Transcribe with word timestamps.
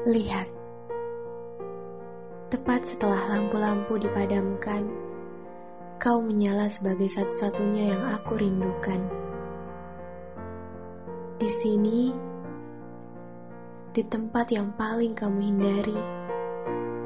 Lihat, 0.00 0.48
tepat 2.48 2.88
setelah 2.88 3.36
lampu-lampu 3.36 4.00
dipadamkan, 4.00 4.88
kau 6.00 6.24
menyala 6.24 6.72
sebagai 6.72 7.04
satu-satunya 7.04 7.92
yang 7.92 8.02
aku 8.16 8.40
rindukan. 8.40 8.96
Di 11.36 11.44
sini, 11.52 12.16
di 13.92 14.00
tempat 14.00 14.48
yang 14.48 14.72
paling 14.72 15.12
kamu 15.12 15.36
hindari, 15.52 16.00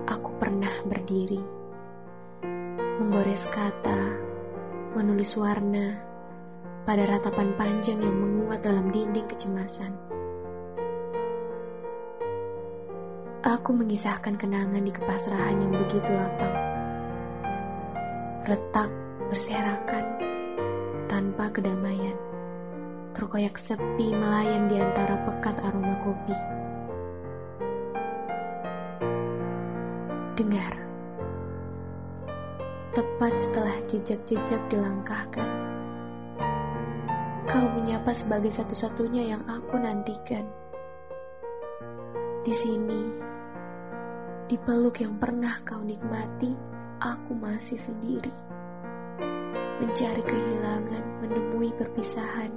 aku 0.07 0.31
pernah 0.39 0.71
berdiri, 0.87 1.43
menggores 3.03 3.51
kata, 3.51 4.03
menulis 4.95 5.35
warna 5.35 5.99
pada 6.87 7.03
ratapan 7.11 7.59
panjang 7.59 7.99
yang 7.99 8.15
menguat 8.15 8.63
dalam 8.63 8.95
dinding 8.95 9.27
kecemasan. 9.27 10.14
Aku 13.45 13.77
mengisahkan 13.77 14.41
kenangan 14.41 14.81
di 14.81 14.89
kepasrahan 14.89 15.61
yang 15.61 15.77
begitu 15.77 16.09
lapang. 16.17 16.57
Retak 18.49 18.89
berserakan 19.29 20.05
tanpa 21.13 21.53
kedamaian. 21.53 22.17
Terkoyak 23.13 23.61
sepi 23.61 24.17
melayang 24.17 24.65
di 24.73 24.81
antara 24.81 25.21
pekat 25.29 25.61
aroma 25.61 25.93
kopi. 26.01 26.37
Dengar. 30.41 30.75
Tepat 32.97 33.33
setelah 33.37 33.77
jejak-jejak 33.93 34.63
dilangkahkan, 34.73 35.51
kau 37.45 37.67
menyapa 37.77 38.09
sebagai 38.17 38.49
satu-satunya 38.49 39.37
yang 39.37 39.45
aku 39.45 39.77
nantikan. 39.77 40.49
Di 42.45 42.53
sini, 42.53 43.34
di 44.55 44.63
peluk 44.63 45.03
yang 45.03 45.19
pernah 45.19 45.59
kau 45.67 45.83
nikmati, 45.83 46.55
aku 47.03 47.35
masih 47.35 47.75
sendiri. 47.75 48.31
Mencari 49.83 50.23
kehilangan, 50.23 51.05
menemui 51.19 51.75
perpisahan. 51.75 52.55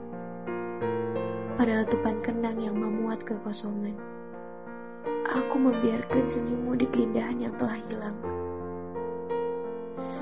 Pada 1.58 1.82
letupan 1.82 2.22
kenang 2.22 2.62
yang 2.62 2.78
memuat 2.78 3.26
kekosongan. 3.26 3.98
Aku 5.26 5.58
membiarkan 5.58 6.22
senyummu 6.30 6.78
di 6.78 6.86
keindahan 6.94 7.50
yang 7.50 7.58
telah 7.58 7.82
hilang. 7.90 8.18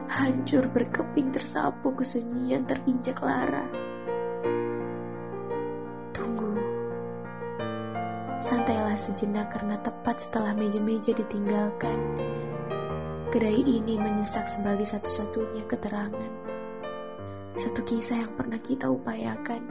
Hancur 0.07 0.71
berkeping 0.71 1.35
tersapu 1.35 1.91
kesunyian 1.91 2.63
terinjak 2.63 3.19
lara. 3.19 3.67
Santailah 8.95 9.11
sejenak 9.11 9.47
karena 9.51 9.75
tepat 9.83 10.15
setelah 10.23 10.55
meja-meja 10.55 11.11
ditinggalkan. 11.11 11.99
Kedai 13.27 13.59
ini 13.59 13.99
menyesak 13.99 14.47
sebagai 14.47 14.87
satu-satunya 14.87 15.67
keterangan. 15.67 16.31
Satu 17.59 17.83
kisah 17.83 18.23
yang 18.23 18.31
pernah 18.39 18.55
kita 18.55 18.87
upayakan. 18.87 19.67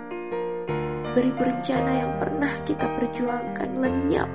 Beribu 1.16 1.40
rencana 1.40 2.04
yang 2.04 2.12
pernah 2.20 2.52
kita 2.68 2.84
perjuangkan 2.84 3.70
lenyap. 3.80 4.28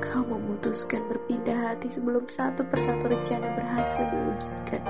Kau 0.00 0.24
memutuskan 0.24 1.04
berpindah 1.12 1.68
hati 1.68 1.92
sebelum 1.92 2.24
satu 2.24 2.64
persatu 2.72 3.04
rencana 3.04 3.52
berhasil 3.52 4.08
diwujudkan 4.08 4.80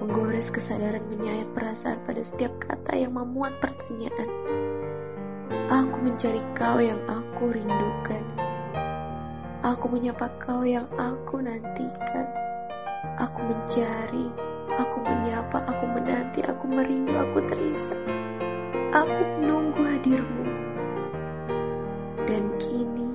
menggores 0.00 0.48
kesadaran 0.48 1.02
menyayat 1.12 1.52
perasaan 1.52 2.00
pada 2.06 2.22
setiap 2.24 2.56
kata 2.62 2.94
yang 2.96 3.12
memuat 3.12 3.58
pertanyaan. 3.60 4.65
Aku 5.66 5.98
mencari 6.02 6.42
kau 6.58 6.78
yang 6.82 6.98
aku 7.06 7.54
rindukan. 7.54 8.22
Aku 9.62 9.86
menyapa 9.86 10.26
kau 10.42 10.66
yang 10.66 10.86
aku 10.98 11.38
nantikan. 11.38 12.26
Aku 13.18 13.46
mencari, 13.46 14.26
aku 14.74 14.98
menyapa, 15.06 15.62
aku 15.70 15.84
menanti, 15.86 16.42
aku 16.42 16.64
merindu, 16.66 17.14
aku 17.14 17.38
terisak. 17.46 18.00
Aku 18.90 19.20
menunggu 19.38 19.82
hadirmu. 19.86 20.44
Dan 22.26 22.44
kini, 22.58 23.06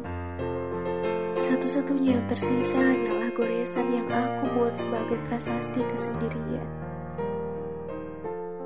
satu-satunya 1.36 2.16
yang 2.16 2.26
tersisa 2.32 2.80
hanyalah 2.80 3.32
goresan 3.36 3.92
yang 3.92 4.08
aku 4.08 4.44
buat 4.56 4.72
sebagai 4.72 5.20
prasasti 5.28 5.84
kesendirian. 5.84 6.70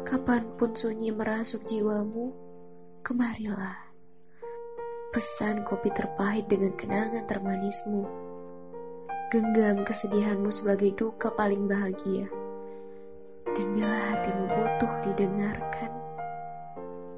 Kapan 0.05 0.45
pun 0.53 0.69
sunyi 0.77 1.09
merasuk 1.09 1.65
jiwamu, 1.65 2.44
kemarilah. 3.05 3.85
Pesan 5.13 5.61
kopi 5.61 5.93
terpahit 5.93 6.49
dengan 6.49 6.73
kenangan 6.73 7.29
termanismu. 7.29 8.01
Genggam 9.29 9.85
kesedihanmu 9.85 10.49
sebagai 10.49 10.89
duka 10.97 11.29
paling 11.29 11.69
bahagia. 11.69 12.25
Dan 13.53 13.67
bila 13.77 13.93
hatimu 13.93 14.45
butuh 14.49 14.93
didengarkan, 15.05 15.91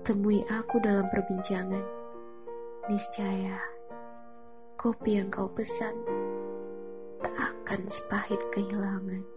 temui 0.04 0.44
aku 0.52 0.76
dalam 0.84 1.08
perbincangan. 1.08 1.88
Niscaya, 2.92 3.56
kopi 4.76 5.24
yang 5.24 5.32
kau 5.32 5.48
pesan 5.56 5.96
tak 7.24 7.34
akan 7.34 7.82
sepahit 7.88 8.42
kehilangan. 8.52 9.37